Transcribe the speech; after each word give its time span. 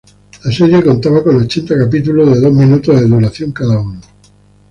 La 0.45 0.51
serie 0.51 0.81
contaba 0.81 1.21
con 1.23 1.35
ochenta 1.39 1.77
capítulos 1.77 2.33
de 2.33 2.41
dos 2.41 2.51
minutos 2.51 2.99
de 2.99 3.07
duración 3.07 3.51
cada 3.51 3.77
uno. 3.79 4.01